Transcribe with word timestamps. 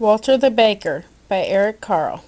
Walter 0.00 0.36
the 0.36 0.50
Baker 0.50 1.04
by 1.28 1.44
Eric 1.44 1.80
Carle. 1.80 2.24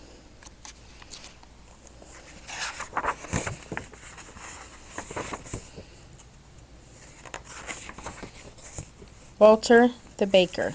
Walter 9.40 9.90
the 10.18 10.28
Baker. 10.28 10.74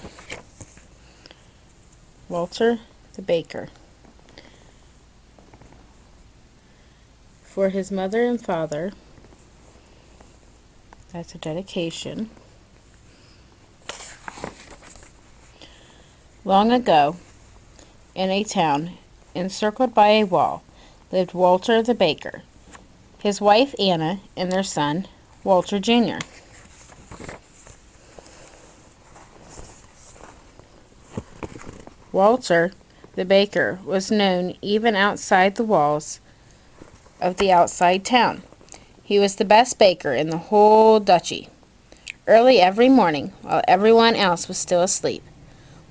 Walter 2.28 2.78
the 3.14 3.22
Baker. 3.22 3.70
For 7.42 7.70
his 7.70 7.90
mother 7.90 8.22
and 8.22 8.38
father, 8.38 8.92
that's 11.10 11.34
a 11.34 11.38
dedication. 11.38 12.28
Long 16.44 16.72
ago, 16.72 17.14
in 18.16 18.28
a 18.30 18.42
town 18.42 18.98
encircled 19.32 19.94
by 19.94 20.08
a 20.08 20.24
wall, 20.24 20.64
lived 21.12 21.34
Walter 21.34 21.82
the 21.82 21.94
baker, 21.94 22.42
his 23.20 23.40
wife 23.40 23.76
Anna, 23.78 24.18
and 24.36 24.50
their 24.50 24.64
son, 24.64 25.06
Walter 25.44 25.78
Jr. 25.78 26.18
Walter 32.10 32.72
the 33.14 33.24
baker 33.24 33.78
was 33.84 34.10
known 34.10 34.56
even 34.60 34.96
outside 34.96 35.54
the 35.54 35.62
walls 35.62 36.18
of 37.20 37.36
the 37.36 37.52
outside 37.52 38.04
town. 38.04 38.42
He 39.04 39.20
was 39.20 39.36
the 39.36 39.44
best 39.44 39.78
baker 39.78 40.12
in 40.12 40.30
the 40.30 40.38
whole 40.38 40.98
duchy. 40.98 41.50
Early 42.26 42.58
every 42.60 42.88
morning, 42.88 43.32
while 43.42 43.62
everyone 43.68 44.16
else 44.16 44.48
was 44.48 44.58
still 44.58 44.82
asleep, 44.82 45.22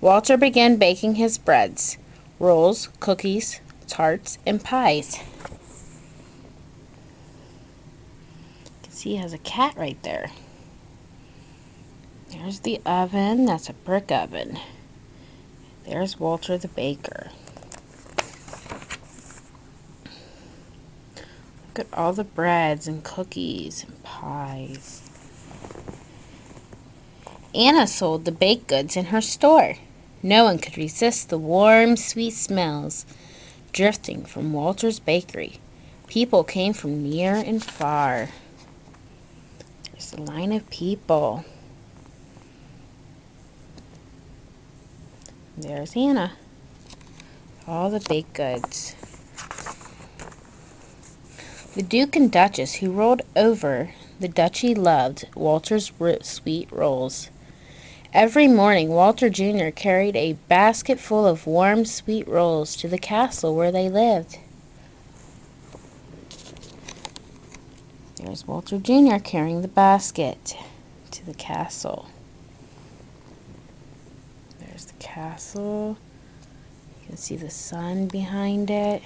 Walter 0.01 0.35
began 0.35 0.77
baking 0.77 1.13
his 1.13 1.37
breads, 1.37 1.99
rolls, 2.39 2.89
cookies, 2.99 3.61
tarts, 3.85 4.39
and 4.47 4.63
pies. 4.63 5.19
You 8.65 8.71
can 8.81 8.91
see 8.91 9.11
he 9.11 9.17
has 9.17 9.31
a 9.31 9.37
cat 9.37 9.77
right 9.77 10.01
there. 10.01 10.31
There's 12.31 12.61
the 12.61 12.81
oven. 12.83 13.45
That's 13.45 13.69
a 13.69 13.73
brick 13.73 14.11
oven. 14.11 14.57
There's 15.85 16.19
Walter 16.19 16.57
the 16.57 16.67
baker. 16.67 17.29
Look 21.67 21.77
at 21.77 21.93
all 21.93 22.13
the 22.13 22.23
breads 22.23 22.87
and 22.87 23.03
cookies 23.03 23.83
and 23.83 24.01
pies. 24.01 25.03
Anna 27.53 27.85
sold 27.85 28.25
the 28.25 28.31
baked 28.31 28.65
goods 28.65 28.97
in 28.97 29.05
her 29.05 29.21
store. 29.21 29.75
No 30.23 30.43
one 30.43 30.59
could 30.59 30.77
resist 30.77 31.29
the 31.29 31.37
warm, 31.37 31.97
sweet 31.97 32.33
smells 32.33 33.05
drifting 33.71 34.23
from 34.25 34.53
Walter's 34.53 34.99
bakery. 34.99 35.59
People 36.07 36.43
came 36.43 36.73
from 36.73 37.09
near 37.09 37.35
and 37.35 37.63
far. 37.63 38.29
There's 39.91 40.13
a 40.13 40.21
line 40.21 40.51
of 40.51 40.69
people. 40.69 41.45
There's 45.57 45.95
Anna. 45.95 46.33
All 47.67 47.89
the 47.89 47.99
baked 47.99 48.33
goods. 48.33 48.95
The 51.75 51.83
Duke 51.83 52.15
and 52.15 52.31
Duchess 52.31 52.75
who 52.75 52.91
ruled 52.91 53.21
over 53.35 53.91
the 54.19 54.27
duchy 54.27 54.75
loved 54.75 55.25
Walter's 55.35 55.91
sweet 56.21 56.71
rolls. 56.71 57.29
Every 58.13 58.49
morning 58.49 58.89
Walter 58.89 59.29
Jr. 59.29 59.69
carried 59.69 60.17
a 60.17 60.33
basket 60.33 60.99
full 60.99 61.25
of 61.25 61.47
warm, 61.47 61.85
sweet 61.85 62.27
rolls 62.27 62.75
to 62.77 62.89
the 62.89 62.97
castle 62.97 63.55
where 63.55 63.71
they 63.71 63.87
lived. 63.87 64.37
There's 68.17 68.45
Walter 68.45 68.79
Jr. 68.79 69.17
carrying 69.23 69.61
the 69.61 69.69
basket 69.69 70.57
to 71.11 71.25
the 71.25 71.33
castle. 71.33 72.09
There's 74.59 74.83
the 74.83 74.93
castle. 74.99 75.97
You 76.99 77.07
can 77.07 77.17
see 77.17 77.37
the 77.37 77.49
sun 77.49 78.07
behind 78.07 78.69
it. 78.69 79.03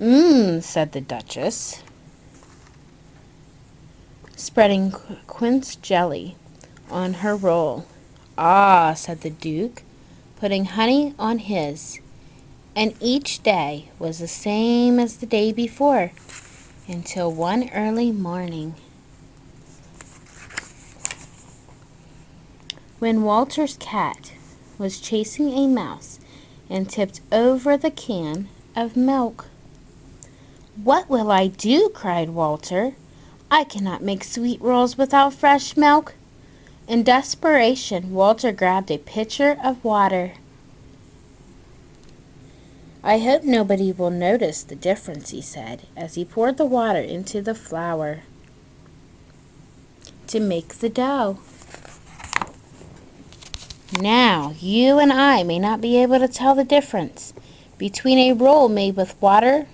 Mmm, 0.00 0.60
said 0.60 0.90
the 0.90 1.00
Duchess 1.00 1.84
spreading 4.50 4.90
quince 5.28 5.76
jelly 5.76 6.34
on 6.90 7.12
her 7.12 7.36
roll. 7.36 7.86
Ah, 8.36 8.92
said 8.94 9.20
the 9.20 9.30
Duke, 9.30 9.84
putting 10.40 10.64
honey 10.64 11.14
on 11.20 11.38
his. 11.38 12.00
And 12.74 12.92
each 12.98 13.44
day 13.44 13.90
was 14.00 14.18
the 14.18 14.26
same 14.26 14.98
as 14.98 15.18
the 15.18 15.26
day 15.26 15.52
before, 15.52 16.10
until 16.88 17.30
one 17.30 17.70
early 17.72 18.10
morning. 18.10 18.74
When 22.98 23.22
Walter's 23.22 23.76
cat 23.76 24.32
was 24.78 24.98
chasing 24.98 25.52
a 25.52 25.68
mouse 25.68 26.18
and 26.68 26.90
tipped 26.90 27.20
over 27.30 27.76
the 27.76 27.92
can 27.92 28.48
of 28.74 28.96
milk. 28.96 29.46
What 30.82 31.08
will 31.08 31.30
I 31.30 31.46
do? 31.46 31.88
cried 31.94 32.30
Walter. 32.30 32.96
I 33.52 33.64
cannot 33.64 34.02
make 34.02 34.22
sweet 34.22 34.60
rolls 34.62 34.96
without 34.96 35.34
fresh 35.34 35.76
milk. 35.76 36.14
In 36.86 37.02
desperation, 37.02 38.14
Walter 38.14 38.52
grabbed 38.52 38.90
a 38.92 38.98
pitcher 38.98 39.58
of 39.62 39.84
water. 39.84 40.34
I 43.02 43.18
hope 43.18 43.42
nobody 43.42 43.90
will 43.90 44.10
notice 44.10 44.62
the 44.62 44.76
difference, 44.76 45.30
he 45.30 45.42
said, 45.42 45.82
as 45.96 46.14
he 46.14 46.24
poured 46.24 46.58
the 46.58 46.64
water 46.64 47.00
into 47.00 47.42
the 47.42 47.54
flour 47.54 48.20
to 50.28 50.38
make 50.38 50.74
the 50.74 50.88
dough. 50.88 51.38
Now, 54.00 54.54
you 54.60 55.00
and 55.00 55.12
I 55.12 55.42
may 55.42 55.58
not 55.58 55.80
be 55.80 55.96
able 56.00 56.20
to 56.20 56.28
tell 56.28 56.54
the 56.54 56.62
difference 56.62 57.34
between 57.78 58.18
a 58.18 58.32
roll 58.32 58.68
made 58.68 58.94
with 58.94 59.20
water 59.20 59.66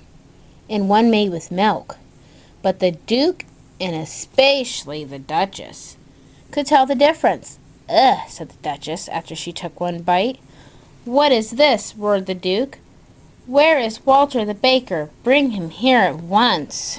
and 0.70 0.88
one 0.88 1.10
made 1.10 1.31
with 1.31 1.50
milk, 1.50 1.98
but 2.62 2.78
the 2.78 2.93
Duke 2.93 3.44
and 3.78 3.94
especially 3.94 5.04
the 5.04 5.19
Duchess, 5.19 5.97
could 6.50 6.66
tell 6.66 6.87
the 6.87 6.94
difference. 6.94 7.59
Ugh, 7.88 8.19
said 8.28 8.48
the 8.48 8.56
Duchess 8.62 9.09
after 9.09 9.34
she 9.34 9.53
took 9.53 9.81
one 9.81 10.00
bite. 10.00 10.38
What 11.04 11.31
is 11.31 11.50
this? 11.53 11.94
roared 11.94 12.26
the 12.26 12.34
Duke. 12.34 12.78
Where 13.47 13.78
is 13.78 14.04
Walter 14.04 14.44
the 14.44 14.54
baker? 14.54 15.10
Bring 15.22 15.50
him 15.50 15.70
here 15.70 15.98
at 15.98 16.16
once. 16.16 16.98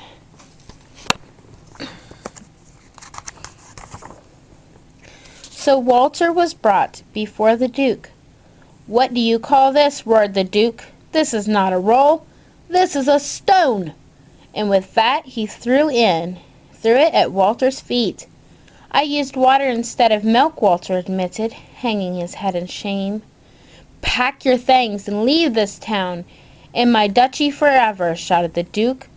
So 5.41 5.77
Walter 5.77 6.31
was 6.31 6.53
brought 6.53 7.01
before 7.13 7.55
the 7.57 7.67
Duke. 7.67 8.11
What 8.85 9.13
do 9.13 9.19
you 9.19 9.39
call 9.39 9.73
this? 9.73 10.05
roared 10.05 10.35
the 10.35 10.45
Duke. 10.45 10.85
This 11.11 11.33
is 11.33 11.47
not 11.47 11.73
a 11.73 11.79
roll. 11.79 12.25
This 12.69 12.95
is 12.95 13.07
a 13.07 13.19
stone. 13.19 13.93
And 14.53 14.69
with 14.69 14.93
that 14.93 15.25
he 15.25 15.45
threw 15.45 15.89
in 15.89 16.37
threw 16.87 16.95
it 16.95 17.13
at 17.13 17.33
Walter's 17.33 17.81
feet. 17.81 18.27
I 18.93 19.01
used 19.01 19.35
water 19.35 19.65
instead 19.65 20.13
of 20.13 20.23
milk, 20.23 20.61
Walter 20.61 20.97
admitted, 20.97 21.51
hanging 21.51 22.15
his 22.15 22.35
head 22.35 22.55
in 22.55 22.67
shame. 22.67 23.23
Pack 23.99 24.45
your 24.45 24.55
things 24.55 25.05
and 25.05 25.25
leave 25.25 25.53
this 25.53 25.77
town 25.77 26.23
and 26.73 26.89
my 26.89 27.09
duchy 27.09 27.51
forever, 27.51 28.15
shouted 28.15 28.53
the 28.53 28.63
Duke. 28.63 29.09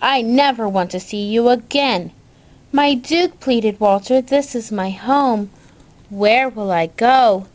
I 0.00 0.20
never 0.20 0.68
want 0.68 0.90
to 0.90 0.98
see 0.98 1.22
you 1.22 1.48
again. 1.48 2.10
My 2.72 2.94
Duke, 2.94 3.38
pleaded 3.38 3.78
Walter, 3.78 4.20
this 4.20 4.56
is 4.56 4.72
my 4.72 4.90
home. 4.90 5.50
Where 6.10 6.48
will 6.48 6.72
I 6.72 6.86
go? 6.86 7.46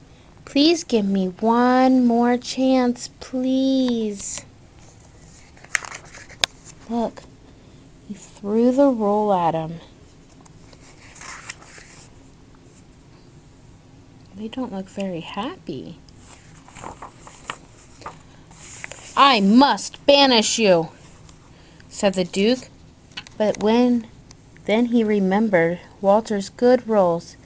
Please 0.46 0.86
give 0.86 1.06
me 1.06 1.34
one 1.42 2.08
more 2.08 2.38
chance, 2.38 3.10
please. 3.20 4.46
Look, 6.90 7.24
he 8.08 8.14
threw 8.14 8.72
the 8.72 8.88
roll 8.88 9.27
him. 9.54 9.80
They 14.36 14.48
don't 14.48 14.72
look 14.72 14.88
very 14.90 15.22
happy. 15.22 15.98
I 19.16 19.42
must 19.42 20.06
banish 20.06 20.60
you, 20.60 20.90
said 21.90 22.14
the 22.14 22.24
Duke. 22.24 22.70
But 23.38 23.64
when 23.64 24.08
then 24.68 24.88
he 24.88 25.04
remembered 25.04 25.80
Walter's 26.02 26.50
good 26.50 26.88
rolls, 26.88 27.38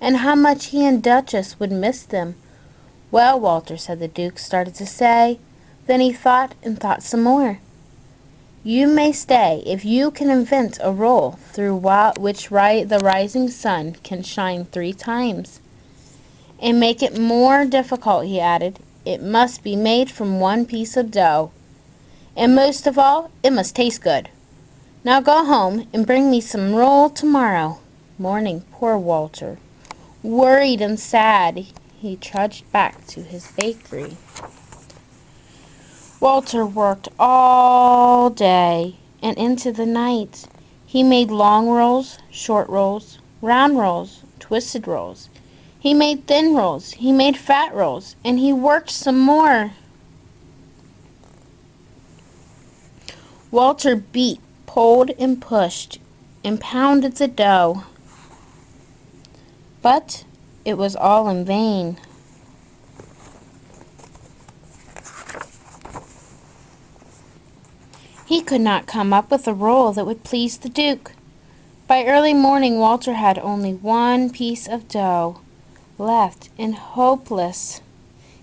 and 0.00 0.18
how 0.18 0.36
much 0.36 0.66
he 0.66 0.86
and 0.86 1.02
Duchess 1.02 1.58
would 1.58 1.72
miss 1.72 2.04
them. 2.04 2.36
Well, 3.10 3.40
Walter, 3.40 3.76
said 3.76 3.98
the 3.98 4.06
Duke, 4.06 4.38
started 4.38 4.76
to 4.76 4.86
say. 4.86 5.40
Then 5.86 6.00
he 6.00 6.12
thought 6.12 6.54
and 6.62 6.78
thought 6.78 7.02
some 7.02 7.22
more. 7.22 7.58
You 8.68 8.86
may 8.86 9.12
stay 9.12 9.62
if 9.64 9.86
you 9.86 10.10
can 10.10 10.28
invent 10.28 10.76
a 10.82 10.92
roll 10.92 11.38
through 11.54 11.76
which 12.18 12.50
the 12.50 13.00
rising 13.02 13.48
sun 13.48 13.96
can 14.02 14.22
shine 14.22 14.66
three 14.66 14.92
times. 14.92 15.60
And 16.60 16.78
make 16.78 17.02
it 17.02 17.18
more 17.18 17.64
difficult, 17.64 18.26
he 18.26 18.38
added, 18.38 18.80
it 19.06 19.22
must 19.22 19.62
be 19.62 19.74
made 19.74 20.10
from 20.10 20.38
one 20.38 20.66
piece 20.66 20.98
of 20.98 21.10
dough. 21.10 21.50
And 22.36 22.54
most 22.54 22.86
of 22.86 22.98
all, 22.98 23.30
it 23.42 23.54
must 23.54 23.74
taste 23.74 24.02
good. 24.02 24.28
Now 25.02 25.22
go 25.22 25.46
home 25.46 25.88
and 25.94 26.06
bring 26.06 26.30
me 26.30 26.42
some 26.42 26.74
roll 26.74 27.08
tomorrow 27.08 27.78
morning. 28.18 28.64
Poor 28.72 28.98
Walter. 28.98 29.56
Worried 30.22 30.82
and 30.82 31.00
sad, 31.00 31.64
he 31.98 32.16
trudged 32.16 32.70
back 32.70 33.06
to 33.06 33.22
his 33.22 33.50
bakery. 33.52 34.18
Walter 36.20 36.66
worked 36.66 37.08
all 37.16 38.28
day 38.28 38.96
and 39.22 39.38
into 39.38 39.70
the 39.70 39.86
night. 39.86 40.46
He 40.84 41.04
made 41.04 41.30
long 41.30 41.68
rolls, 41.68 42.18
short 42.30 42.68
rolls, 42.68 43.18
round 43.40 43.78
rolls, 43.78 44.22
twisted 44.40 44.88
rolls. 44.88 45.28
He 45.78 45.94
made 45.94 46.26
thin 46.26 46.56
rolls, 46.56 46.90
he 46.92 47.12
made 47.12 47.36
fat 47.36 47.72
rolls, 47.72 48.16
and 48.24 48.40
he 48.40 48.52
worked 48.52 48.90
some 48.90 49.20
more. 49.20 49.72
Walter 53.52 53.94
beat, 53.94 54.40
pulled, 54.66 55.10
and 55.20 55.40
pushed, 55.40 55.98
and 56.42 56.60
pounded 56.60 57.14
the 57.16 57.28
dough. 57.28 57.84
But 59.82 60.24
it 60.64 60.76
was 60.76 60.96
all 60.96 61.28
in 61.28 61.44
vain. 61.44 61.96
He 68.28 68.42
could 68.42 68.60
not 68.60 68.84
come 68.86 69.14
up 69.14 69.30
with 69.30 69.48
a 69.48 69.54
roll 69.54 69.90
that 69.92 70.04
would 70.04 70.22
please 70.22 70.58
the 70.58 70.68
Duke. 70.68 71.12
By 71.86 72.04
early 72.04 72.34
morning 72.34 72.78
Walter 72.78 73.14
had 73.14 73.38
only 73.38 73.72
one 73.72 74.28
piece 74.28 74.68
of 74.68 74.86
dough 74.86 75.38
left, 75.96 76.50
and 76.58 76.74
hopeless, 76.74 77.80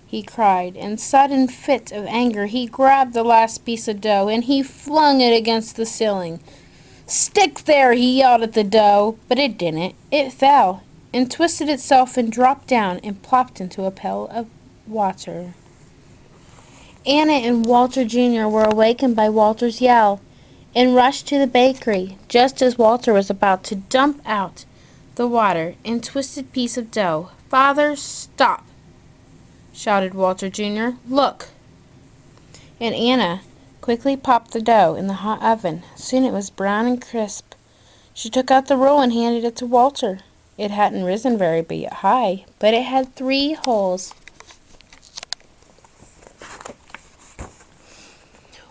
he 0.04 0.24
cried. 0.24 0.74
In 0.74 0.98
sudden 0.98 1.46
fit 1.46 1.92
of 1.92 2.04
anger 2.06 2.46
he 2.46 2.66
grabbed 2.66 3.14
the 3.14 3.22
last 3.22 3.64
piece 3.64 3.86
of 3.86 4.00
dough 4.00 4.26
and 4.26 4.42
he 4.42 4.60
flung 4.60 5.20
it 5.20 5.32
against 5.32 5.76
the 5.76 5.86
ceiling. 5.86 6.40
Stick 7.06 7.62
there, 7.62 7.92
he 7.92 8.18
yelled 8.18 8.42
at 8.42 8.54
the 8.54 8.64
dough, 8.64 9.16
but 9.28 9.38
it 9.38 9.56
didn't. 9.56 9.94
It 10.10 10.32
fell 10.32 10.82
and 11.14 11.30
twisted 11.30 11.68
itself 11.68 12.16
and 12.16 12.32
dropped 12.32 12.66
down 12.66 12.98
and 13.04 13.22
plopped 13.22 13.60
into 13.60 13.84
a 13.84 13.92
pail 13.92 14.26
of 14.32 14.48
water. 14.88 15.54
Anna 17.08 17.34
and 17.34 17.64
Walter 17.64 18.04
Jr. 18.04 18.48
were 18.48 18.64
awakened 18.64 19.14
by 19.14 19.28
Walter's 19.28 19.80
yell 19.80 20.20
and 20.74 20.96
rushed 20.96 21.28
to 21.28 21.38
the 21.38 21.46
bakery 21.46 22.18
just 22.26 22.60
as 22.60 22.78
Walter 22.78 23.12
was 23.12 23.30
about 23.30 23.62
to 23.62 23.76
dump 23.76 24.20
out 24.26 24.64
the 25.14 25.28
water 25.28 25.76
and 25.84 26.02
twisted 26.02 26.50
piece 26.50 26.76
of 26.76 26.90
dough. 26.90 27.28
Father, 27.48 27.94
stop! 27.94 28.64
shouted 29.72 30.14
Walter 30.14 30.48
Jr. 30.50 30.98
Look! 31.08 31.50
And 32.80 32.92
Anna 32.92 33.42
quickly 33.80 34.16
popped 34.16 34.50
the 34.50 34.60
dough 34.60 34.96
in 34.96 35.06
the 35.06 35.22
hot 35.22 35.40
oven. 35.44 35.84
Soon 35.94 36.24
it 36.24 36.32
was 36.32 36.50
brown 36.50 36.86
and 36.86 37.00
crisp. 37.00 37.54
She 38.14 38.28
took 38.28 38.50
out 38.50 38.66
the 38.66 38.76
roll 38.76 38.98
and 38.98 39.12
handed 39.12 39.44
it 39.44 39.54
to 39.58 39.66
Walter. 39.66 40.22
It 40.58 40.72
hadn't 40.72 41.04
risen 41.04 41.38
very 41.38 41.84
high, 41.84 42.46
but 42.58 42.74
it 42.74 42.82
had 42.82 43.14
three 43.14 43.52
holes. 43.52 44.12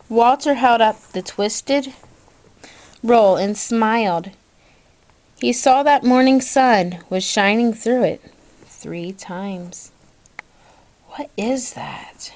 Walter 0.09 0.53
held 0.53 0.81
up 0.81 1.01
the 1.13 1.23
twisted 1.23 1.91
roll 3.01 3.37
and 3.37 3.57
smiled. 3.57 4.29
He 5.39 5.51
saw 5.51 5.81
that 5.81 6.03
morning 6.03 6.41
sun 6.41 6.99
was 7.09 7.23
shining 7.23 7.73
through 7.73 8.03
it 8.03 8.21
three 8.67 9.11
times. 9.11 9.91
What 11.09 11.31
is 11.37 11.73
that? 11.73 12.31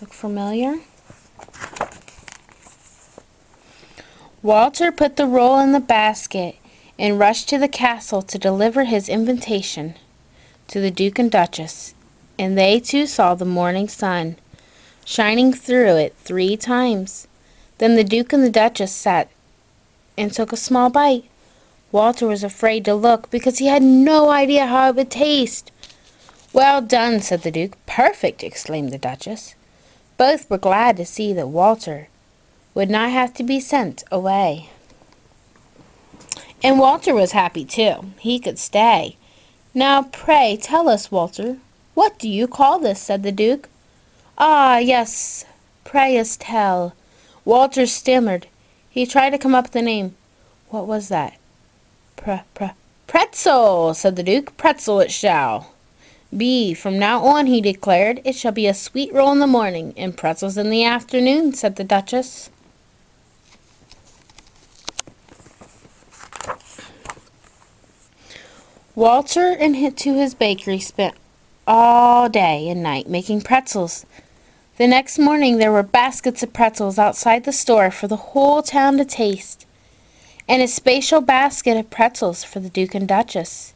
Look 0.00 0.12
familiar? 0.12 0.78
Walter 4.40 4.92
put 4.92 5.16
the 5.16 5.26
roll 5.26 5.58
in 5.58 5.72
the 5.72 5.80
basket 5.80 6.54
and 6.96 7.18
rushed 7.18 7.48
to 7.48 7.58
the 7.58 7.66
castle 7.66 8.22
to 8.22 8.38
deliver 8.38 8.84
his 8.84 9.08
invitation 9.08 9.94
to 10.68 10.78
the 10.80 10.92
Duke 10.92 11.18
and 11.18 11.30
Duchess, 11.30 11.94
and 12.38 12.56
they 12.56 12.78
too 12.78 13.08
saw 13.08 13.34
the 13.34 13.44
morning 13.44 13.88
sun 13.88 14.36
shining 15.08 15.54
through 15.54 15.96
it 15.96 16.14
three 16.22 16.54
times. 16.54 17.26
Then 17.78 17.96
the 17.96 18.04
Duke 18.04 18.34
and 18.34 18.44
the 18.44 18.50
Duchess 18.50 18.92
sat 18.92 19.28
and 20.18 20.30
took 20.30 20.52
a 20.52 20.56
small 20.56 20.90
bite. 20.90 21.24
Walter 21.90 22.26
was 22.26 22.44
afraid 22.44 22.84
to 22.84 22.94
look 22.94 23.30
because 23.30 23.56
he 23.56 23.68
had 23.68 23.82
no 23.82 24.28
idea 24.28 24.66
how 24.66 24.90
it 24.90 24.96
would 24.96 25.10
taste. 25.10 25.70
Well 26.52 26.82
done, 26.82 27.22
said 27.22 27.40
the 27.40 27.50
Duke. 27.50 27.78
Perfect, 27.86 28.44
exclaimed 28.44 28.90
the 28.90 28.98
Duchess. 28.98 29.54
Both 30.18 30.50
were 30.50 30.58
glad 30.58 30.98
to 30.98 31.06
see 31.06 31.32
that 31.32 31.48
Walter 31.48 32.08
would 32.74 32.90
not 32.90 33.10
have 33.10 33.32
to 33.34 33.42
be 33.42 33.60
sent 33.60 34.04
away. 34.12 34.68
And 36.62 36.78
Walter 36.78 37.14
was 37.14 37.32
happy 37.32 37.64
too. 37.64 38.12
He 38.18 38.38
could 38.38 38.58
stay. 38.58 39.16
Now, 39.72 40.02
pray 40.02 40.58
tell 40.60 40.86
us, 40.86 41.10
Walter, 41.10 41.56
what 41.94 42.18
do 42.18 42.28
you 42.28 42.46
call 42.46 42.78
this? 42.78 43.00
said 43.00 43.22
the 43.22 43.32
Duke. 43.32 43.70
Ah, 44.40 44.78
yes, 44.78 45.44
pray 45.82 46.16
us 46.16 46.36
tell. 46.38 46.92
Walter 47.44 47.86
stammered. 47.86 48.46
He 48.88 49.04
tried 49.04 49.30
to 49.30 49.38
come 49.38 49.52
up 49.52 49.64
with 49.64 49.74
a 49.74 49.82
name. 49.82 50.14
What 50.70 50.86
was 50.86 51.08
that? 51.08 51.34
Pre, 52.14 52.42
pre, 52.54 52.70
pretzel, 53.08 53.94
said 53.94 54.14
the 54.14 54.22
Duke. 54.22 54.56
Pretzel 54.56 55.00
it 55.00 55.10
shall. 55.10 55.72
Be, 56.36 56.72
from 56.72 57.00
now 57.00 57.24
on, 57.24 57.46
he 57.46 57.60
declared. 57.60 58.20
It 58.24 58.36
shall 58.36 58.52
be 58.52 58.68
a 58.68 58.74
sweet 58.74 59.12
roll 59.12 59.32
in 59.32 59.40
the 59.40 59.48
morning, 59.48 59.92
and 59.96 60.16
pretzels 60.16 60.56
in 60.56 60.70
the 60.70 60.84
afternoon, 60.84 61.52
said 61.52 61.74
the 61.74 61.82
Duchess. 61.82 62.48
Walter 68.94 69.48
and 69.48 69.96
to 69.96 70.14
his 70.14 70.34
bakery 70.34 70.78
spent 70.78 71.16
all 71.66 72.28
day 72.28 72.68
and 72.68 72.84
night 72.84 73.08
making 73.08 73.40
pretzels. 73.40 74.06
The 74.78 74.86
next 74.86 75.18
morning 75.18 75.58
there 75.58 75.72
were 75.72 75.82
baskets 75.82 76.44
of 76.44 76.52
pretzels 76.52 77.00
outside 77.00 77.42
the 77.42 77.52
store 77.52 77.90
for 77.90 78.06
the 78.06 78.14
whole 78.30 78.62
town 78.62 78.96
to 78.98 79.04
taste, 79.04 79.66
and 80.46 80.62
a 80.62 80.68
special 80.68 81.20
basket 81.20 81.76
of 81.76 81.90
pretzels 81.90 82.44
for 82.44 82.60
the 82.60 82.70
Duke 82.70 82.94
and 82.94 83.08
Duchess, 83.08 83.74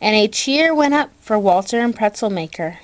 and 0.00 0.16
a 0.16 0.26
cheer 0.26 0.74
went 0.74 0.94
up 0.94 1.10
for 1.20 1.38
Walter 1.38 1.80
and 1.80 1.94
Pretzel 1.94 2.30
Maker. 2.30 2.78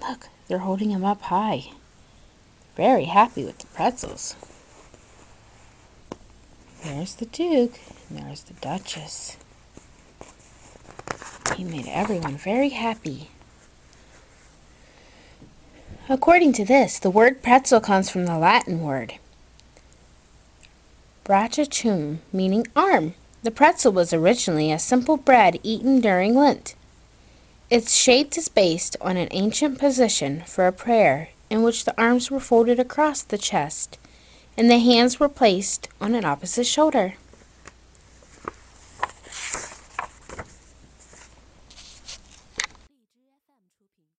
Look, 0.00 0.28
they're 0.46 0.58
holding 0.58 0.90
him 0.90 1.04
up 1.04 1.22
high. 1.22 1.72
Very 2.76 3.06
happy 3.06 3.44
with 3.44 3.58
the 3.58 3.66
pretzels. 3.66 4.36
There's 6.84 7.16
the 7.16 7.26
Duke, 7.26 7.80
and 8.08 8.20
there's 8.20 8.42
the 8.42 8.54
Duchess. 8.54 9.36
He 11.56 11.64
made 11.64 11.88
everyone 11.88 12.36
very 12.36 12.68
happy. 12.68 13.30
According 16.08 16.52
to 16.52 16.64
this, 16.64 17.00
the 17.00 17.10
word 17.10 17.42
pretzel 17.42 17.80
comes 17.80 18.08
from 18.08 18.26
the 18.26 18.38
Latin 18.38 18.80
word 18.80 19.14
brachiotum, 21.24 22.20
meaning 22.32 22.64
arm. 22.76 23.14
The 23.42 23.50
pretzel 23.50 23.90
was 23.90 24.12
originally 24.12 24.70
a 24.70 24.78
simple 24.78 25.16
bread 25.16 25.58
eaten 25.64 26.00
during 26.00 26.36
Lent. 26.36 26.76
Its 27.70 27.92
shape 27.92 28.38
is 28.38 28.48
based 28.48 28.96
on 29.00 29.16
an 29.16 29.26
ancient 29.32 29.80
position 29.80 30.44
for 30.46 30.68
a 30.68 30.72
prayer 30.72 31.30
in 31.50 31.64
which 31.64 31.84
the 31.84 32.00
arms 32.00 32.30
were 32.30 32.38
folded 32.38 32.78
across 32.78 33.22
the 33.22 33.36
chest 33.36 33.98
and 34.56 34.70
the 34.70 34.78
hands 34.78 35.18
were 35.18 35.28
placed 35.28 35.88
on 36.00 36.14
an 36.14 36.24
opposite 36.24 36.68
shoulder. 36.68 37.14